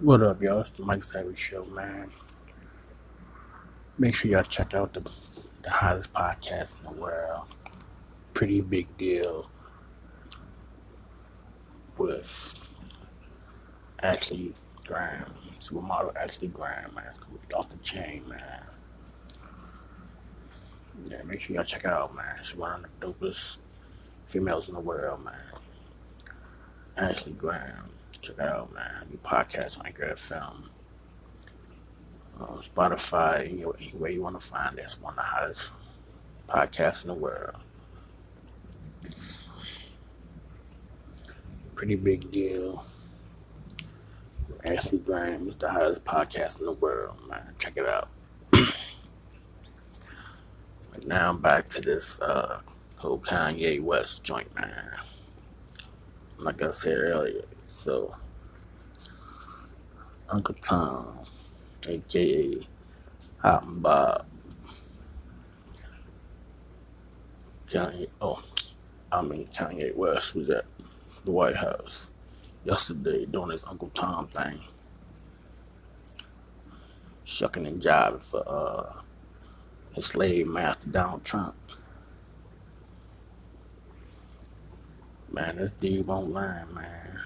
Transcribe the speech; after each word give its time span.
What 0.00 0.22
up, 0.22 0.42
y'all? 0.42 0.60
It's 0.60 0.72
the 0.72 0.84
Mike 0.84 1.02
Savage 1.02 1.38
Show, 1.38 1.64
man. 1.66 2.10
Make 3.96 4.14
sure 4.14 4.30
y'all 4.30 4.42
check 4.42 4.74
out 4.74 4.92
the, 4.92 5.00
the 5.62 5.70
hottest 5.70 6.12
podcast 6.12 6.84
in 6.84 6.94
the 6.94 7.00
world. 7.00 7.46
Pretty 8.34 8.60
big 8.60 8.94
deal 8.98 9.50
with 11.96 12.60
Ashley 14.02 14.54
Graham, 14.86 15.32
supermodel 15.60 16.14
Ashley 16.14 16.48
Graham, 16.48 16.94
man. 16.94 17.06
It's 17.08 17.20
off 17.54 17.70
the 17.70 17.78
chain, 17.78 18.22
man. 18.28 18.64
Yeah, 21.04 21.22
make 21.22 21.40
sure 21.40 21.56
y'all 21.56 21.64
check 21.64 21.86
it 21.86 21.90
out, 21.90 22.14
man. 22.14 22.36
She's 22.42 22.58
one 22.58 22.84
of 22.84 22.90
the 23.00 23.06
dopest 23.06 23.60
females 24.26 24.68
in 24.68 24.74
the 24.74 24.80
world, 24.80 25.24
man. 25.24 25.34
Ashley 26.98 27.32
Graham. 27.32 27.88
Check 28.26 28.38
it 28.38 28.48
out, 28.48 28.74
man. 28.74 29.06
New 29.08 29.18
podcast 29.18 29.78
on 29.78 29.86
Anchor 29.86 30.06
FM. 30.06 30.64
Uh, 32.40 32.56
Spotify, 32.56 33.48
anywhere, 33.48 33.76
anywhere 33.80 34.10
you 34.10 34.20
want 34.20 34.40
to 34.40 34.44
find 34.44 34.76
this 34.76 35.00
one 35.00 35.12
of 35.12 35.16
the 35.16 35.22
hottest 35.22 35.74
podcasts 36.48 37.04
in 37.04 37.08
the 37.08 37.14
world. 37.14 37.54
Pretty 41.76 41.94
big 41.94 42.28
deal. 42.32 42.84
Ashley 44.64 44.98
Graham 44.98 45.46
is 45.46 45.54
the 45.54 45.70
hottest 45.70 46.04
podcast 46.04 46.58
in 46.58 46.66
the 46.66 46.72
world, 46.72 47.16
man. 47.28 47.54
Check 47.60 47.76
it 47.76 47.86
out. 47.86 48.08
but 48.50 48.66
now 51.06 51.30
I'm 51.30 51.40
back 51.40 51.66
to 51.66 51.80
this 51.80 52.20
uh, 52.20 52.58
whole 52.96 53.20
Kanye 53.20 53.80
West 53.80 54.24
joint, 54.24 54.52
man. 54.58 54.90
Like 56.38 56.60
I 56.60 56.72
said 56.72 56.98
earlier, 56.98 57.42
so 57.66 58.14
Uncle 60.28 60.54
Tom, 60.60 61.18
aka 61.88 62.66
Hot 63.38 63.62
and 63.64 63.82
Bob, 63.82 64.26
Kanye. 67.68 68.08
Oh, 68.20 68.42
I 69.12 69.22
mean 69.22 69.46
Kanye 69.46 69.94
West 69.96 70.34
was 70.34 70.50
at 70.50 70.64
the 71.24 71.32
White 71.32 71.56
House 71.56 72.12
yesterday 72.64 73.26
doing 73.26 73.50
his 73.50 73.64
Uncle 73.64 73.90
Tom 73.94 74.26
thing, 74.26 74.60
shucking 77.24 77.66
and 77.66 77.80
jiving 77.80 78.24
for 78.24 78.42
uh, 78.46 78.92
his 79.94 80.06
slave 80.06 80.48
master 80.48 80.90
Donald 80.90 81.24
Trump. 81.24 81.54
Man, 85.32 85.56
this 85.56 85.72
dude 85.72 86.06
won't 86.06 86.32
lie, 86.32 86.64
man. 86.72 87.20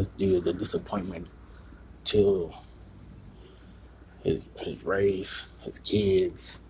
This 0.00 0.08
dude 0.08 0.32
is 0.36 0.46
a 0.46 0.54
disappointment 0.54 1.28
to 2.04 2.50
his 4.24 4.50
his 4.58 4.82
race, 4.82 5.58
his 5.62 5.78
kids. 5.78 6.60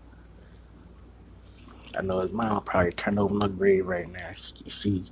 I 1.97 2.03
know 2.03 2.19
his 2.19 2.33
mom 2.33 2.64
probably 2.64 2.91
turned 2.91 3.20
over 3.20 3.33
my 3.33 3.47
grave 3.47 3.87
right 3.87 4.11
now. 4.11 4.33
She, 4.34 4.69
she 4.69 5.05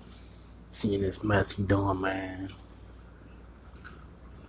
seeing 0.70 1.02
this 1.02 1.22
mess 1.22 1.52
he 1.52 1.62
doing, 1.62 2.00
man. 2.00 2.52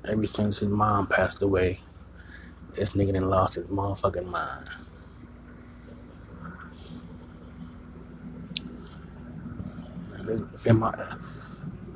Ever 0.04 0.26
since 0.26 0.58
his 0.58 0.70
mom 0.70 1.06
passed 1.06 1.44
away, 1.44 1.80
this 2.73 2.94
nigga 2.94 3.14
done 3.14 3.30
lost 3.30 3.54
his 3.54 3.67
motherfucking 3.67 4.26
mind. 4.26 4.67
And 10.14 10.28
this, 10.28 10.42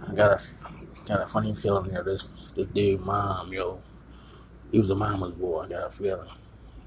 I 0.07 0.13
got 0.13 0.39
a 0.39 0.39
got 1.05 1.21
a 1.21 1.27
funny 1.27 1.53
feeling 1.55 1.91
that 1.91 2.05
this 2.05 2.29
this 2.55 2.67
dude 2.67 3.01
mom, 3.01 3.51
yo, 3.53 3.81
he 4.71 4.79
was 4.79 4.89
a 4.89 4.95
mama's 4.95 5.33
boy. 5.33 5.63
I 5.63 5.67
got 5.69 5.89
a 5.89 5.91
feeling. 5.91 6.29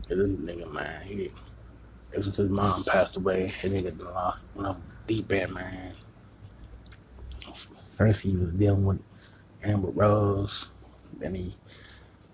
This 0.08 0.30
nigga, 0.30 0.70
man, 0.72 1.02
he 1.02 1.30
ever 2.12 2.22
since 2.22 2.36
his 2.36 2.48
mom 2.48 2.82
passed 2.84 3.16
away, 3.16 3.42
his 3.42 3.72
nigga 3.72 3.98
lost 4.00 4.48
you 4.56 4.62
know, 4.62 4.76
deep 5.06 5.30
end, 5.32 5.54
man. 5.54 5.92
First 7.90 8.22
he 8.22 8.36
was 8.36 8.52
dealing 8.52 8.84
with 8.84 9.02
Amber 9.62 9.88
Rose, 9.88 10.72
then 11.18 11.34
he 11.34 11.54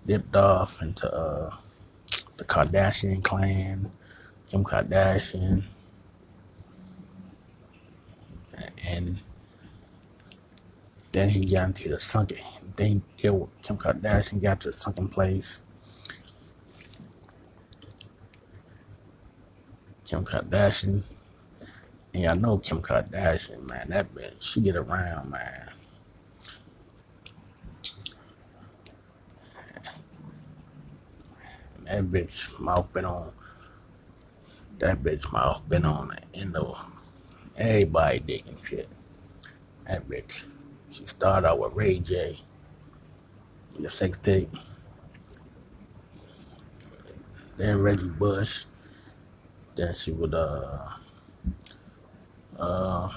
dipped 0.05 0.35
off 0.35 0.81
into 0.81 1.11
uh, 1.13 1.55
the 2.37 2.43
Kardashian 2.43 3.23
clan, 3.23 3.91
Kim 4.49 4.63
Kardashian, 4.63 5.63
and 8.87 9.19
then 11.13 11.29
he 11.29 11.45
got 11.45 11.67
into 11.67 11.89
the 11.89 11.99
sunken. 11.99 12.39
Then 12.75 13.03
Kim 13.17 13.47
Kardashian 13.63 14.41
got 14.41 14.59
to 14.61 14.67
the 14.69 14.73
sunken 14.73 15.07
place. 15.07 15.61
Kim 20.05 20.25
Kardashian, 20.25 21.03
and 22.13 22.23
y'all 22.23 22.35
know 22.35 22.57
Kim 22.57 22.81
Kardashian, 22.81 23.69
man. 23.69 23.89
That 23.89 24.13
bitch, 24.13 24.41
she 24.41 24.61
get 24.61 24.75
around, 24.75 25.29
man. 25.29 25.69
That 31.85 32.03
bitch 32.05 32.59
mouth 32.59 32.91
been 32.91 33.05
on. 33.05 33.31
That 34.79 34.97
bitch 34.97 35.31
mouth 35.31 35.67
been 35.69 35.85
on 35.85 36.07
the 36.07 36.39
end 36.39 36.55
of 36.55 36.79
everybody 37.55 38.19
digging 38.19 38.57
shit. 38.63 38.89
That 39.85 40.07
bitch. 40.09 40.43
She 40.93 41.07
started 41.07 41.47
out 41.47 41.57
with 41.57 41.73
Ray 41.73 41.97
J. 41.97 42.39
The 43.79 43.89
sex 43.89 44.19
tape. 44.19 44.51
Then 47.57 47.81
Reggie 47.81 48.09
Bush. 48.09 48.65
Then 49.75 49.95
she 49.95 50.11
would 50.11 50.35
uh 50.35 50.87
uh 52.59 53.09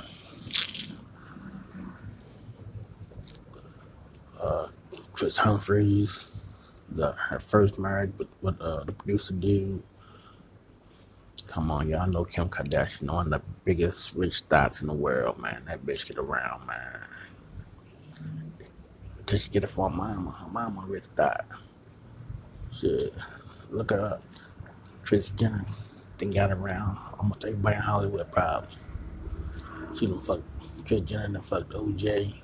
uh 4.42 4.68
Kris 5.12 5.36
Humphries, 5.36 6.82
the 6.90 7.12
her 7.12 7.40
first 7.40 7.78
marriage 7.78 8.12
with, 8.16 8.28
with 8.40 8.58
uh, 8.62 8.84
the 8.84 8.92
producer 8.92 9.34
dude. 9.34 9.82
Come 11.46 11.70
on, 11.70 11.88
y'all 11.90 12.06
know 12.08 12.24
Kim 12.24 12.48
Kardashian, 12.48 13.12
one 13.12 13.32
of 13.32 13.42
the 13.42 13.48
biggest 13.64 14.14
rich 14.16 14.40
thoughts 14.40 14.80
in 14.80 14.86
the 14.86 14.94
world, 14.94 15.38
man. 15.38 15.62
That 15.66 15.84
bitch 15.84 16.06
get 16.06 16.16
around, 16.16 16.66
man. 16.66 17.00
She 19.28 19.50
get 19.50 19.64
it 19.64 19.68
from 19.68 19.96
mama. 19.96 20.30
Her 20.30 20.48
mama 20.48 20.84
rich 20.86 21.04
thought. 21.04 21.46
Shit, 22.70 23.12
look 23.70 23.90
her 23.90 24.00
up. 24.00 24.22
Trish 25.02 25.36
Jenner, 25.36 25.64
then 26.18 26.30
got 26.30 26.52
around 26.52 26.98
almost 27.18 27.44
everybody 27.44 27.76
in 27.76 27.82
Hollywood 27.82 28.30
probably. 28.30 28.76
She 29.94 30.06
done 30.06 30.20
fuck 30.20 30.40
Trish 30.84 31.04
Jenner 31.04 31.28
done 31.28 31.42
fucked 31.42 31.70
OJ. 31.70 32.34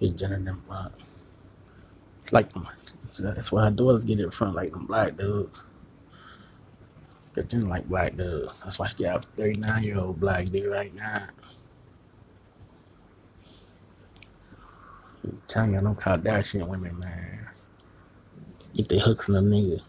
Trish 0.00 0.16
Jenner 0.18 0.38
done 0.38 0.62
fuck. 0.68 0.92
It's 2.22 2.32
like 2.32 2.48
that's 3.18 3.52
why 3.52 3.64
her 3.64 3.70
daughters 3.70 4.04
get 4.04 4.20
it 4.20 4.32
from 4.32 4.54
like 4.54 4.70
them 4.70 4.86
black 4.86 5.16
dudes. 5.16 5.64
Trish 7.34 7.48
Jenner 7.50 7.66
like 7.66 7.88
black 7.88 8.16
dudes. 8.16 8.60
That's 8.62 8.78
why 8.78 8.86
she 8.86 9.02
got 9.02 9.24
a 9.24 9.28
39 9.28 9.82
year 9.82 9.98
old 9.98 10.20
black 10.20 10.46
dude 10.46 10.70
right 10.70 10.94
now. 10.94 11.26
Telling 15.46 15.74
y'all, 15.74 15.82
them 15.82 15.96
Kardashian 15.96 16.68
women, 16.68 16.98
man. 16.98 17.48
Get 18.74 18.88
their 18.88 19.00
hooks 19.00 19.28
in 19.28 19.34
the 19.34 19.40
nigga. 19.40 19.82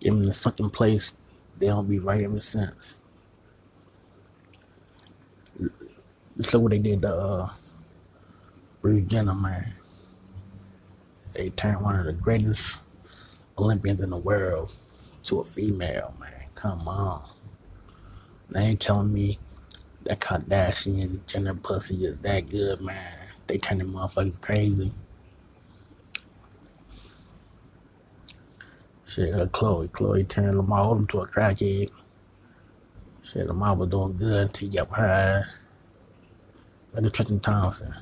Give 0.00 0.14
them 0.14 0.26
the 0.26 0.34
sunken 0.34 0.70
place. 0.70 1.14
They 1.58 1.66
don't 1.66 1.88
be 1.88 1.98
right 1.98 2.22
ever 2.22 2.40
since. 2.40 3.02
Just 6.36 6.54
look 6.54 6.62
what 6.64 6.70
they 6.70 6.78
did 6.78 7.02
to 7.02 7.14
uh, 7.14 7.50
Bruce 8.80 9.04
Jenner, 9.04 9.34
man. 9.34 9.74
They 11.34 11.50
turned 11.50 11.82
one 11.82 11.96
of 11.96 12.06
the 12.06 12.12
greatest 12.12 12.96
Olympians 13.58 14.00
in 14.00 14.10
the 14.10 14.16
world 14.16 14.72
to 15.24 15.40
a 15.40 15.44
female, 15.44 16.14
man. 16.20 16.44
Come 16.54 16.88
on. 16.88 17.28
They 18.50 18.60
ain't 18.60 18.80
telling 18.80 19.12
me 19.12 19.38
that 20.04 20.20
Kardashian 20.20 21.26
Jenner 21.26 21.54
pussy 21.54 22.06
is 22.06 22.18
that 22.18 22.48
good, 22.48 22.80
man. 22.80 23.27
They 23.48 23.58
turning 23.58 23.88
motherfuckers 23.88 24.40
crazy. 24.40 24.92
Shit, 29.06 29.32
uh, 29.32 29.46
Khloe. 29.46 29.88
Khloe 29.88 30.28
turned 30.28 30.58
Lamar 30.58 30.94
Odom 30.94 31.08
to 31.08 31.22
a 31.22 31.26
crackhead. 31.26 31.90
Shit, 33.22 33.46
Lamar 33.46 33.74
was 33.74 33.88
doing 33.88 34.16
good 34.18 34.46
until 34.48 34.68
he 34.68 34.76
got 34.76 34.90
her 34.90 35.06
ass. 35.06 35.62
Look 36.92 37.06
at 37.06 37.14
Tristan 37.14 37.40
Thompson. 37.40 37.94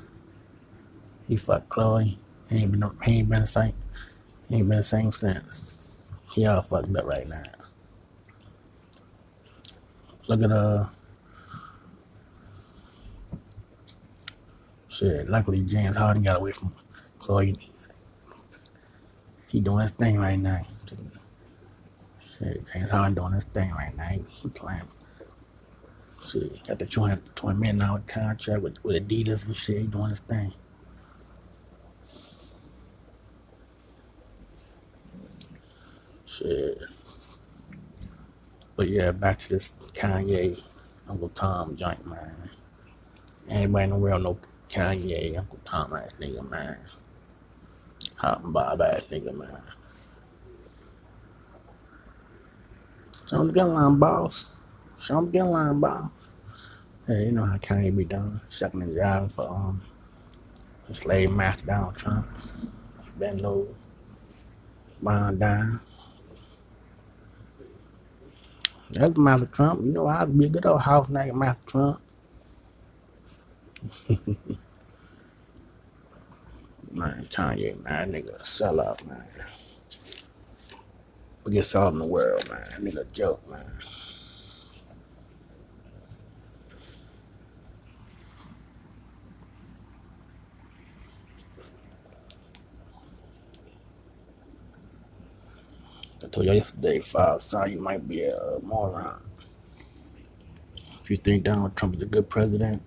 He 1.28 1.36
fucked 1.36 1.68
Khloe. 1.68 2.16
He 2.50 2.56
ain't 2.56 2.72
been 2.72 2.90
he 3.04 3.20
ain't 3.20 3.28
been 3.28 3.40
the 3.40 3.46
same. 3.46 3.74
He 4.48 4.56
ain't 4.56 4.68
been 4.68 4.78
the 4.78 4.84
same 4.84 5.12
since. 5.12 5.78
He 6.32 6.44
all 6.44 6.62
fucked 6.62 6.94
up 6.96 7.06
right 7.06 7.26
now. 7.28 7.44
Look 10.26 10.42
at 10.42 10.50
uh 10.50 10.86
shit. 14.96 15.28
Luckily 15.28 15.60
James 15.60 15.96
Harden 15.96 16.22
got 16.22 16.38
away 16.38 16.52
from 16.52 16.72
Khloe 17.18 17.58
He 19.48 19.60
doing 19.60 19.82
his 19.82 19.92
thing 19.92 20.18
right 20.18 20.38
now. 20.38 20.66
Shit, 22.38 22.62
James 22.72 22.90
Harden 22.90 23.14
doing 23.14 23.32
his 23.32 23.44
thing 23.44 23.72
right 23.72 23.96
now. 23.96 24.08
He 24.08 24.48
playing. 24.50 24.82
Shit, 26.22 26.66
got 26.66 26.78
the 26.78 26.86
20, 26.86 27.20
20 27.34 27.58
million 27.58 27.78
dollar 27.78 28.02
contract 28.06 28.62
with, 28.62 28.82
with 28.84 29.08
Adidas 29.08 29.46
and 29.46 29.56
shit. 29.56 29.82
He 29.82 29.86
doing 29.86 30.08
his 30.08 30.20
thing. 30.20 30.52
Shit. 36.24 36.80
But 38.74 38.88
yeah, 38.88 39.12
back 39.12 39.38
to 39.40 39.48
this 39.48 39.72
Kanye, 39.94 40.62
Uncle 41.08 41.30
Tom 41.30 41.76
joint, 41.76 42.06
man. 42.06 42.50
Anybody 43.48 43.84
in 43.84 43.90
the 43.90 43.96
world 43.96 44.22
know 44.22 44.38
Kanye, 44.76 45.38
Uncle 45.38 45.58
Tom 45.64 45.94
ass 45.94 46.12
nigga, 46.20 46.48
man. 46.50 46.76
Hot 48.18 48.44
and 48.44 48.52
Bob 48.52 48.82
ass 48.82 49.04
nigga, 49.10 49.32
man. 49.34 49.62
Show 53.26 53.40
him 53.40 53.52
the 53.52 53.64
line, 53.64 53.98
boss. 53.98 54.56
Show 55.00 55.18
him 55.18 55.32
the 55.32 55.42
line, 55.44 55.80
boss. 55.80 56.36
Hey, 57.06 57.26
you 57.26 57.32
know 57.32 57.46
how 57.46 57.56
Kanye 57.56 57.96
be 57.96 58.04
done, 58.04 58.42
shucking 58.50 58.82
and 58.82 58.94
jiving 58.94 59.34
for 59.34 59.48
um 59.48 59.80
the 60.88 60.94
slave 60.94 61.32
master 61.32 61.68
Donald 61.68 61.96
Trump. 61.96 62.26
Ben 63.18 63.38
low, 63.38 63.74
buying 65.02 65.38
down. 65.38 65.80
That's 68.90 69.16
Master 69.16 69.46
Trump. 69.46 69.84
You 69.84 69.92
know, 69.92 70.06
I'd 70.06 70.38
be 70.38 70.46
a 70.46 70.48
good 70.48 70.66
old 70.66 70.82
house 70.82 71.08
nigga, 71.08 71.34
Master 71.34 71.66
Trump. 71.66 72.00
Man, 76.96 77.28
Kanye, 77.30 77.82
man, 77.84 78.12
nigga 78.12 78.36
a 78.36 78.42
sellout, 78.42 79.06
man. 79.06 79.22
Biggest 81.44 81.72
salt 81.72 81.92
in 81.92 81.98
the 81.98 82.06
world, 82.06 82.48
man. 82.50 82.66
Nigga 82.80 83.04
joke, 83.12 83.46
man. 83.50 83.66
I 96.24 96.28
told 96.28 96.46
you 96.46 96.54
yesterday, 96.54 97.00
five, 97.00 97.42
sorry, 97.42 97.72
you 97.72 97.80
might 97.80 98.08
be 98.08 98.24
a 98.24 98.58
moron. 98.62 99.20
If 101.02 101.10
you 101.10 101.18
think 101.18 101.44
Donald 101.44 101.76
Trump 101.76 101.96
is 101.96 102.02
a 102.02 102.06
good 102.06 102.30
president, 102.30 102.82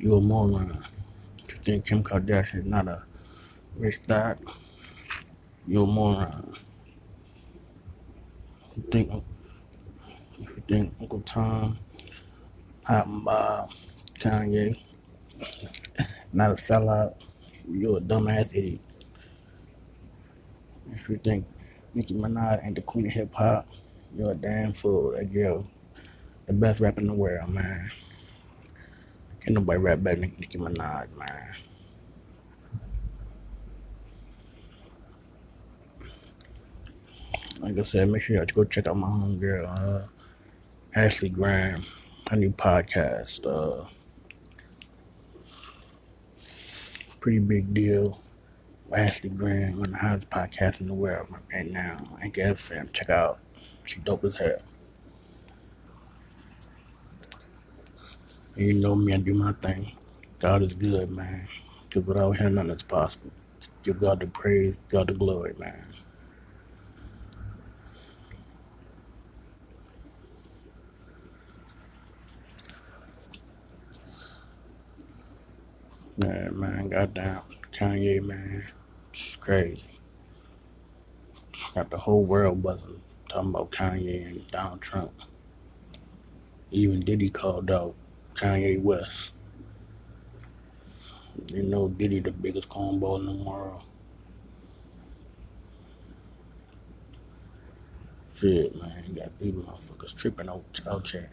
you're 0.00 0.18
a 0.18 0.20
moron. 0.20 0.84
If 1.48 1.52
you 1.52 1.58
think 1.58 1.86
Kim 1.86 2.02
Kardashian 2.02 2.58
is 2.60 2.66
not 2.66 2.88
a 2.88 3.05
you're 3.78 3.90
a 5.82 5.86
moron. 5.86 6.54
You 8.76 8.82
think, 8.90 9.10
you 10.38 10.62
think 10.66 10.94
Uncle 11.00 11.20
Tom, 11.20 11.78
and 12.88 13.24
Bob, 13.24 13.70
Kanye, 14.18 14.80
not 16.32 16.52
a 16.52 16.54
sellout, 16.54 17.14
you're 17.68 17.98
a 17.98 18.00
dumbass 18.00 18.56
idiot. 18.56 18.80
If 20.92 21.08
you 21.08 21.18
think 21.18 21.46
Nicki 21.94 22.14
Minaj 22.14 22.64
ain't 22.64 22.76
the 22.76 22.82
queen 22.82 23.06
of 23.06 23.12
hip 23.12 23.34
hop, 23.34 23.68
you're 24.16 24.32
a 24.32 24.34
damn 24.34 24.72
fool. 24.72 25.12
That 25.12 25.32
girl, 25.32 25.66
the 26.46 26.52
best 26.52 26.80
rapper 26.80 27.00
in 27.00 27.08
the 27.08 27.14
world, 27.14 27.50
man. 27.50 27.90
Can't 29.40 29.54
nobody 29.54 29.78
rap 29.78 30.02
better 30.02 30.20
than 30.20 30.34
Nicki 30.38 30.58
Minaj, 30.58 31.08
man. 31.16 31.56
Like 37.66 37.80
I 37.80 37.82
said, 37.82 38.08
make 38.08 38.22
sure 38.22 38.36
y'all 38.36 38.46
go 38.54 38.62
check 38.62 38.86
out 38.86 38.96
my 38.96 39.08
homegirl, 39.08 39.66
uh, 39.66 40.06
Ashley 40.94 41.28
Graham, 41.28 41.84
her 42.30 42.36
new 42.36 42.52
podcast. 42.52 43.44
Uh, 43.44 43.88
pretty 47.18 47.40
big 47.40 47.74
deal. 47.74 48.22
Ashley 48.92 49.30
Graham, 49.30 49.80
one 49.80 49.86
of 49.86 49.90
the 49.90 49.98
hottest 49.98 50.30
podcasts 50.30 50.80
in 50.80 50.86
the 50.86 50.94
world 50.94 51.26
right 51.52 51.68
now. 51.68 51.96
I 52.22 52.28
guess 52.28 52.68
fam, 52.68 52.88
Check 52.92 53.10
out. 53.10 53.40
She 53.84 54.00
dope 54.00 54.22
as 54.22 54.36
hell. 54.36 54.62
You 58.56 58.74
know 58.74 58.94
me, 58.94 59.12
I 59.12 59.16
do 59.16 59.34
my 59.34 59.54
thing. 59.54 59.90
God 60.38 60.62
is 60.62 60.76
good, 60.76 61.10
man. 61.10 61.48
Because 61.82 62.06
without 62.06 62.36
him, 62.36 62.54
nothing 62.54 62.70
is 62.70 62.84
possible. 62.84 63.32
Give 63.82 63.98
God 63.98 64.20
the 64.20 64.28
praise, 64.28 64.76
God 64.88 65.08
the 65.08 65.14
glory, 65.14 65.54
man. 65.58 65.84
Yeah, 76.26 76.48
man, 76.50 76.88
goddamn. 76.88 77.42
Kanye, 77.72 78.20
man. 78.20 78.66
It's 79.12 79.36
crazy. 79.36 80.00
Got 81.72 81.90
the 81.90 81.98
whole 81.98 82.24
world 82.24 82.64
buzzing 82.64 83.00
talking 83.28 83.50
about 83.50 83.70
Kanye 83.70 84.26
and 84.26 84.50
Donald 84.50 84.80
Trump. 84.80 85.12
Even 86.72 86.98
Diddy 86.98 87.30
called 87.30 87.70
out 87.70 87.94
Kanye 88.34 88.82
West. 88.82 89.34
You 91.52 91.62
know 91.62 91.86
Diddy 91.86 92.18
the 92.18 92.32
biggest 92.32 92.70
cornball 92.70 93.20
in 93.20 93.26
the 93.26 93.44
world. 93.44 93.82
Shit, 98.34 98.74
man, 98.74 99.14
got 99.14 99.38
these 99.38 99.54
motherfuckers 99.54 100.18
tripping 100.18 100.48
out, 100.48 100.80
out 100.90 101.08
here. 101.08 101.30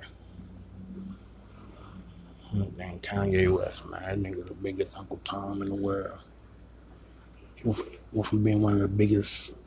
Damn 2.54 3.00
Kanye 3.00 3.52
West, 3.52 3.90
man. 3.90 4.22
That 4.22 4.32
nigga 4.32 4.46
the 4.46 4.54
biggest 4.54 4.98
Uncle 4.98 5.20
Tom 5.24 5.62
in 5.64 5.70
the 5.70 5.76
world. 5.76 6.20
He 7.56 7.64
went 7.68 8.28
from, 8.28 8.44
being 8.44 8.62
one 8.62 8.74
of 8.74 8.82
the 8.82 8.88
biggest 8.88 9.58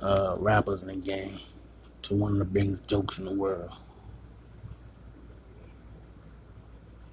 uh, 0.00 0.36
rappers 0.38 0.82
in 0.82 0.88
the 0.88 1.06
game 1.06 1.40
to 2.02 2.14
one 2.14 2.32
of 2.32 2.38
the 2.38 2.44
biggest 2.44 2.86
jokes 2.86 3.18
in 3.18 3.24
the 3.24 3.32
world. 3.32 3.72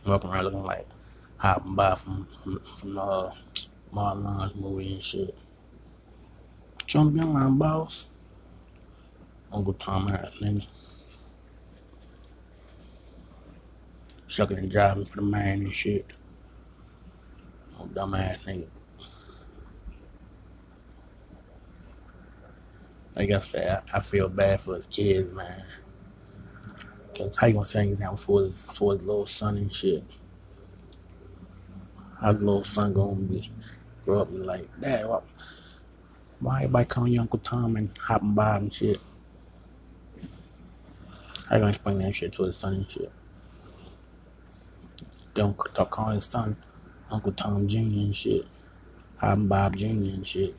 Walking 0.06 0.30
around 0.30 0.44
looking 0.45 0.63
like 0.63 0.88
hopping 1.38 1.75
by 1.75 1.95
from 1.95 2.27
from, 2.44 2.62
from 2.77 2.98
uh, 2.98 3.31
Marlon's 3.92 4.56
movie 4.56 4.94
and 4.94 5.03
shit. 5.03 5.36
Jump 6.86 7.17
in 7.17 7.34
line, 7.34 7.58
boss. 7.58 8.17
Uncle 9.51 9.74
Tom 9.74 10.10
ass 10.10 10.32
nigga. 10.41 10.65
Shucking 14.29 14.59
and 14.59 14.71
driving 14.71 15.05
for 15.05 15.15
the 15.15 15.21
man 15.24 15.63
and 15.63 15.75
shit. 15.75 16.13
Oh, 17.79 17.86
dumbass 17.86 18.38
nigga. 18.45 18.67
Like 23.15 23.31
I 23.31 23.39
said, 23.39 23.81
I, 23.91 23.98
I 23.98 24.00
feel 24.01 24.29
bad 24.29 24.62
for 24.62 24.75
his 24.75 24.86
kids, 24.86 25.33
man. 25.33 25.65
Cause 27.17 27.36
how 27.38 27.48
you 27.48 27.53
gonna 27.53 27.65
say 27.65 27.81
anything 27.81 28.17
for 28.17 28.43
his 28.43 28.77
for 28.77 28.93
his 28.93 29.03
little 29.03 29.25
son 29.25 29.57
and 29.57 29.74
shit? 29.74 30.03
How's 32.21 32.39
little 32.39 32.63
son 32.63 32.93
gonna 32.93 33.15
be 33.15 33.51
grow 34.05 34.21
up 34.21 34.29
and 34.29 34.45
like, 34.45 34.69
Dad, 34.79 35.07
why, 35.07 35.21
why 36.39 36.57
everybody 36.57 36.86
calling 36.86 37.13
you 37.13 37.21
Uncle 37.21 37.39
Tom 37.39 37.77
and 37.77 37.89
hopping 37.98 38.36
by 38.36 38.57
and 38.57 38.71
shit? 38.71 39.00
How 41.50 41.55
you 41.55 41.62
gonna 41.62 41.69
explain 41.69 41.98
that 41.98 42.15
shit 42.15 42.31
to 42.33 42.43
his 42.43 42.57
son 42.57 42.75
and 42.75 42.89
shit? 42.89 43.12
Don't 45.39 45.55
calling 45.89 46.15
his 46.15 46.25
son 46.25 46.58
Uncle 47.10 47.31
Tom 47.31 47.65
Jr. 47.65 47.77
and 47.77 48.13
shit. 48.13 48.46
Hopping 49.19 49.48
Bob 49.48 49.77
Jr. 49.77 49.86
and 49.88 50.27
shit. 50.27 50.53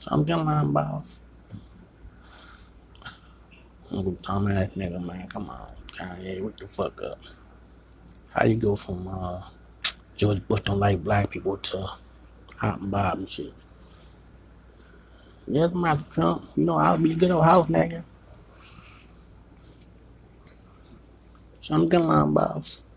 So 0.00 0.08
I'm 0.10 0.24
getting 0.24 0.44
line 0.44 0.72
boss. 0.72 1.20
Uncle 3.92 4.18
Tom 4.22 4.50
ass 4.50 4.70
nigga, 4.76 5.00
man. 5.00 5.28
Come 5.28 5.50
on, 5.50 5.68
Kanye, 5.92 6.42
what 6.42 6.56
the 6.56 6.66
fuck 6.66 7.00
up? 7.00 7.20
How 8.30 8.44
you 8.44 8.56
go 8.56 8.74
from 8.74 9.06
uh, 9.06 9.42
George 10.16 10.44
Bush 10.48 10.62
don't 10.62 10.80
like 10.80 11.04
black 11.04 11.30
people 11.30 11.58
to 11.58 11.90
Hot 12.56 12.80
and 12.80 12.90
Bob 12.90 13.18
and 13.18 13.30
shit? 13.30 13.54
Yes, 15.46 15.76
Master 15.76 16.12
Trump. 16.12 16.50
You 16.56 16.64
know 16.64 16.76
I'll 16.76 16.98
be 16.98 17.12
a 17.12 17.14
good 17.14 17.30
old 17.30 17.44
house 17.44 17.68
nigga. 17.68 18.02
So 21.70 21.76
I'm 21.76 21.88
getting 21.88 22.08
line 22.08 22.34
boss. 22.34 22.90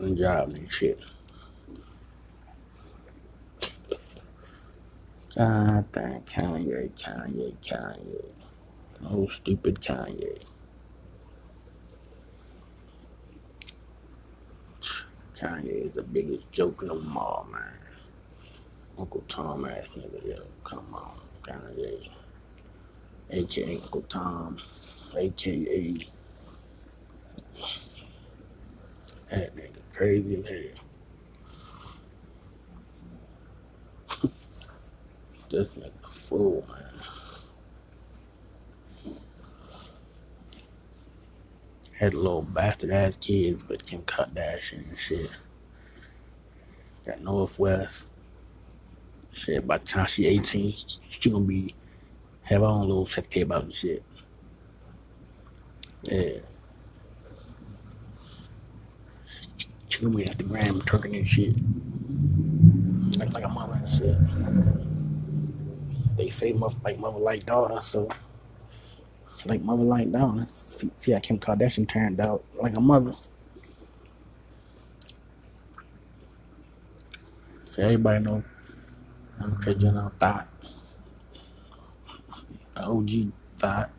The 0.00 0.10
job 0.16 0.50
and 0.54 0.72
shit. 0.72 1.00
Ah, 5.38 5.84
God 5.84 5.92
damn 5.92 6.20
Kanye, 6.22 6.92
Kanye, 7.00 7.54
Kanye. 7.62 8.24
Oh, 9.04 9.28
stupid 9.28 9.80
Kanye. 9.80 10.38
Kanye 15.36 15.84
is 15.86 15.92
the 15.92 16.02
biggest 16.02 16.50
joke 16.52 16.82
in 16.82 16.88
them 16.88 17.16
all, 17.16 17.46
man. 17.52 17.78
Uncle 18.98 19.24
Tom 19.28 19.64
ass 19.66 19.90
nigga, 19.96 20.26
yo. 20.26 20.42
Come 20.64 20.92
on, 20.92 21.20
Kanye. 21.44 22.10
AKA 23.30 23.76
Uncle 23.80 24.02
Tom. 24.02 24.58
AKA 25.16 25.98
that 29.30 29.56
nigga 29.56 29.80
crazy 29.94 30.36
as 30.36 30.46
hell. 30.46 30.84
This 35.50 35.70
nigga 35.76 36.10
fool, 36.10 36.64
man. 36.68 37.00
Had 41.98 42.14
a 42.14 42.16
little 42.16 42.42
bastard 42.42 42.90
ass 42.90 43.16
kids, 43.16 43.62
but 43.62 43.86
Kim 43.86 44.02
Kardashian 44.02 44.88
and 44.88 44.98
shit. 44.98 45.30
Got 47.06 47.20
North 47.20 47.58
West. 47.60 48.08
Shit, 49.32 49.66
by 49.66 49.78
the 49.78 49.86
time 49.86 50.06
she 50.06 50.26
18, 50.26 50.74
she 51.00 51.30
gonna 51.30 51.44
be 51.44 51.74
have 52.42 52.60
her 52.62 52.66
own 52.66 52.88
little 52.88 53.06
sex 53.06 53.26
tape 53.28 53.52
out 53.52 53.64
and 53.64 53.74
shit. 53.74 54.02
Yeah. 56.04 56.38
She 59.94 60.04
gonna 60.04 60.24
at 60.24 60.38
the 60.38 60.42
gram 60.42 60.80
twerking 60.80 61.16
and 61.16 61.28
shit. 61.28 61.54
Like, 63.16 63.32
like 63.32 63.44
a 63.44 63.48
mama 63.48 63.74
and 63.74 63.88
shit. 63.88 64.16
They 66.16 66.30
say 66.30 66.52
mother 66.52 66.74
like 66.82 66.98
mother 66.98 67.20
like 67.20 67.46
daughter, 67.46 67.80
so 67.80 68.08
like 69.46 69.62
mother 69.62 69.84
like 69.84 70.10
daughter. 70.10 70.46
See, 70.50 70.88
see 70.88 71.12
how 71.12 71.20
Kim 71.20 71.38
Kardashian 71.38 71.88
turned 71.88 72.18
out 72.18 72.42
like 72.60 72.76
a 72.76 72.80
mother. 72.80 73.12
So 77.64 77.84
everybody 77.84 78.24
know 78.24 78.42
I'm 79.40 79.54
Kris 79.58 79.76
Jenner 79.76 80.10
thought. 80.18 80.48
OG 82.76 83.10
thought. 83.58 83.92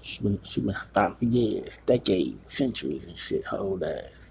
She 0.00 0.22
been 0.22 0.40
she 0.46 0.62
been 0.62 0.74
thought 0.94 1.18
for 1.18 1.26
years, 1.26 1.76
decades, 1.84 2.50
centuries 2.50 3.04
and 3.04 3.18
shit, 3.18 3.44
her 3.48 3.58
old 3.58 3.82
ass. 3.82 4.23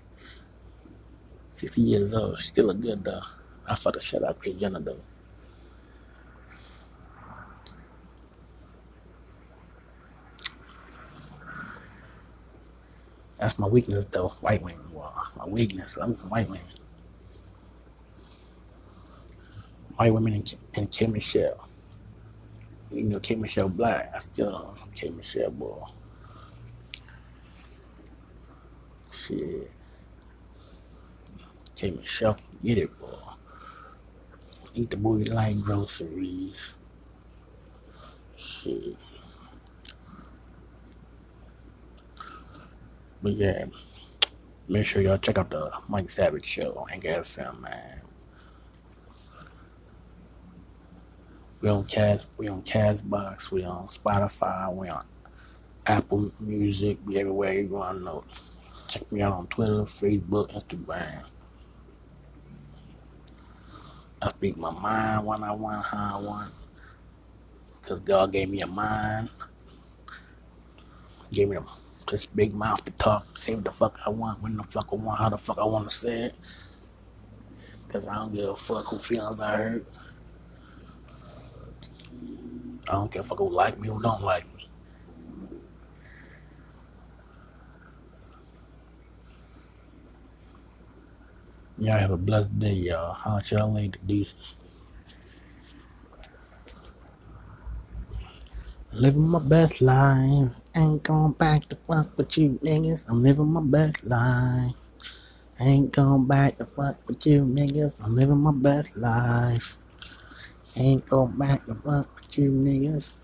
Sixty 1.63 1.81
years 1.83 2.13
old. 2.13 2.41
Still 2.41 2.65
look 2.65 2.81
good 2.81 3.05
though. 3.05 3.21
I 3.65 3.75
fuck 3.75 3.93
the 3.93 4.01
shit 4.01 4.21
out 4.21 4.31
of 4.31 4.83
though. 4.83 4.99
That's 13.39 13.57
my 13.57 13.67
weakness 13.67 14.03
though. 14.03 14.27
White 14.41 14.61
women. 14.61 14.91
Well, 14.91 15.15
my 15.37 15.45
weakness. 15.45 15.95
I'm 15.95 16.13
from 16.13 16.31
white 16.31 16.49
women. 16.49 16.67
White 19.95 20.13
women 20.13 20.33
and, 20.33 20.55
and 20.75 20.91
K 20.91 21.07
Michelle. 21.07 21.69
You 22.91 23.03
know 23.03 23.21
K 23.21 23.35
Michelle 23.35 23.69
Black. 23.69 24.11
I 24.13 24.19
still 24.19 24.77
K 24.95 25.11
Michelle 25.11 25.51
boy. 25.51 25.81
Shit. 29.13 29.72
K 31.83 31.91
Michelle 31.91 32.37
get 32.63 32.77
it 32.77 32.97
boy. 32.97 33.09
Eat 34.73 34.89
the 34.89 34.95
booty 34.95 35.29
like 35.29 35.59
groceries. 35.59 36.77
Shit. 38.37 38.95
But 43.21 43.33
yeah. 43.33 43.65
Make 44.69 44.85
sure 44.85 45.01
y'all 45.01 45.17
check 45.17 45.37
out 45.37 45.49
the 45.49 45.73
Mike 45.89 46.09
Savage 46.09 46.45
show 46.45 46.71
on 46.71 46.89
Anchor 46.89 47.09
FM, 47.09 47.59
man. 47.59 48.01
We 51.59 51.67
on 51.67 51.83
Cast, 51.83 52.29
we 52.37 52.47
on 52.47 52.61
Castbox, 52.61 53.51
we 53.51 53.65
on 53.65 53.87
Spotify, 53.87 54.73
we 54.73 54.87
on 54.87 55.03
Apple 55.85 56.31
Music, 56.39 56.97
we 57.05 57.17
everywhere 57.17 57.55
you 57.55 57.67
want 57.67 57.97
to 57.97 58.03
know. 58.05 58.23
Check 58.87 59.11
me 59.11 59.21
out 59.21 59.33
on 59.33 59.47
Twitter, 59.47 59.83
Facebook, 59.83 60.49
Instagram. 60.53 61.25
I 64.23 64.29
speak 64.29 64.57
my 64.57 64.71
mind 64.71 65.25
when 65.25 65.43
I 65.43 65.51
want, 65.51 65.85
how 65.85 66.19
I 66.19 66.23
want. 66.23 66.53
Cause 67.81 67.99
God 67.99 68.31
gave 68.31 68.49
me 68.49 68.61
a 68.61 68.67
mind, 68.67 69.29
gave 71.33 71.49
me 71.49 71.57
a, 71.57 71.65
this 72.09 72.25
big 72.25 72.53
mouth 72.53 72.83
to 72.85 72.91
talk, 72.93 73.37
say 73.37 73.55
what 73.55 73.65
the 73.65 73.71
fuck 73.71 73.99
I 74.05 74.09
want, 74.09 74.41
when 74.41 74.55
the 74.55 74.63
fuck 74.63 74.87
I 74.93 74.95
want, 74.95 75.19
how 75.19 75.29
the 75.29 75.37
fuck 75.37 75.57
I 75.57 75.65
want 75.65 75.89
to 75.89 75.95
say 75.95 76.21
it. 76.27 76.35
Cause 77.89 78.07
I 78.07 78.15
don't 78.15 78.33
give 78.33 78.49
a 78.49 78.55
fuck 78.55 78.85
who 78.85 78.99
feelings 78.99 79.41
I 79.41 79.57
hurt. 79.57 79.87
I 82.87 82.93
don't 82.93 83.11
care 83.11 83.21
if 83.21 83.27
fuck 83.27 83.39
who 83.39 83.49
like 83.49 83.79
me 83.79 83.89
or 83.89 83.99
don't 84.01 84.21
like 84.21 84.45
me. 84.52 84.52
Y'all 91.83 91.97
have 91.99 92.11
a 92.11 92.17
blessed 92.17 92.57
day, 92.59 92.71
y'all. 92.71 93.11
How 93.11 93.41
y'all 93.51 93.73
the 93.73 93.99
deuces. 94.07 94.55
Living 98.93 99.27
my 99.27 99.39
best 99.39 99.81
life. 99.81 100.47
Ain't 100.77 101.03
going 101.03 101.33
back 101.33 101.67
to 101.67 101.75
fuck 101.75 102.17
with 102.17 102.37
you 102.37 102.57
niggas. 102.63 103.09
I'm 103.09 103.21
living 103.21 103.51
my 103.51 103.59
best 103.61 104.05
life. 104.05 104.71
Ain't 105.59 105.91
going 105.91 106.25
back 106.25 106.55
to 106.55 106.65
fuck 106.67 107.05
with 107.05 107.27
you 107.27 107.43
niggas. 107.43 107.99
I'm 108.01 108.15
living 108.15 108.39
my 108.39 108.53
best 108.53 108.95
life. 108.95 109.75
Ain't 110.77 111.05
going 111.09 111.37
back 111.37 111.65
to 111.65 111.75
fuck 111.75 112.07
with 112.15 112.37
you 112.37 112.49
niggas. 112.49 113.22